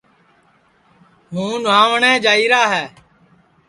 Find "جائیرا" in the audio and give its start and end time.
2.25-2.61